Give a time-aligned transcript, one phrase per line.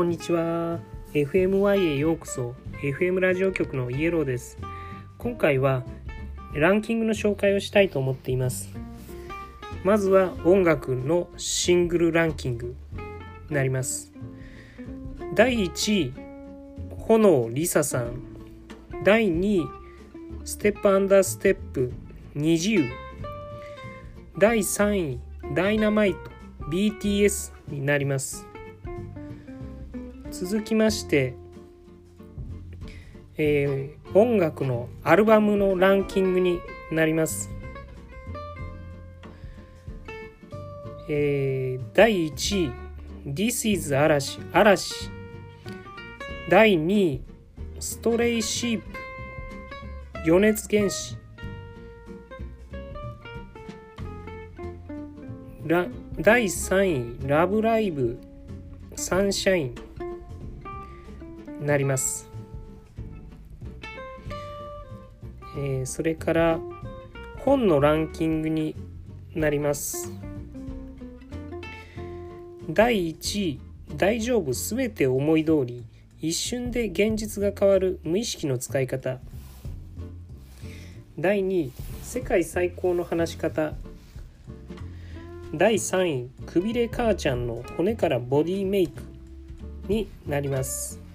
[0.00, 0.80] こんにちは。
[1.12, 2.54] FMY へようこそ。
[2.82, 4.56] FM ラジオ局のイエローです。
[5.18, 5.84] 今回は
[6.54, 8.70] ランキングの紹介をしたいと思っています。
[9.84, 12.74] まずは音楽のシングルランキング
[13.50, 14.10] になります。
[15.34, 16.14] 第1位
[17.06, 18.22] 炎りささん。
[19.04, 19.68] 第2位
[20.46, 21.92] ステップアンダーステップ
[22.34, 22.88] 二重
[24.38, 25.20] 第3位
[25.54, 26.18] ダイナマイト
[26.70, 28.49] BTS になります。
[30.30, 31.34] 続きまして、
[33.36, 36.60] えー、音楽のアルバムのランキングに
[36.92, 37.50] なります、
[41.08, 42.72] えー、第1位
[43.26, 45.10] This is 嵐嵐
[46.48, 47.22] 第2位
[47.80, 48.84] ストレイシープ
[50.26, 51.18] 余熱原子
[55.66, 55.86] ラ
[56.18, 58.18] 第3位ラブライブ
[58.94, 59.89] サンシャイン
[61.60, 62.28] なります、
[65.56, 66.58] えー、それから
[67.38, 68.74] 本のランキングに
[69.34, 70.12] なります。
[72.68, 73.60] 第1位
[73.96, 75.84] 大丈夫すべて思い通り
[76.20, 79.18] 一瞬で現実が変わる無意識の使い方。
[81.18, 83.74] 第2位世界最高の話し方。
[85.54, 89.02] 第3位くびれ母ちゃんの骨からボディメイク
[89.88, 91.09] になります。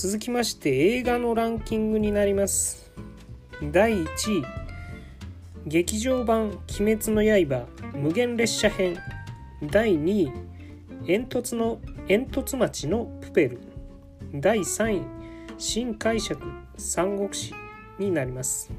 [0.00, 2.92] 続きまして映画のランキングになります。
[3.72, 4.44] 第1位
[5.66, 8.96] 劇場版「鬼滅の刃無限列車編」
[9.72, 10.32] 第2位
[11.04, 13.58] 煙突の煙突町のプペル。
[14.34, 15.02] 第3位
[15.58, 16.40] 新解釈
[16.76, 17.52] 三国志
[17.98, 18.70] になります。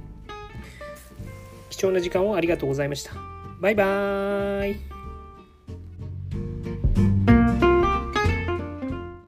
[1.70, 3.12] 貴重な時間をありがとうございました。
[3.60, 4.99] バイバーイ。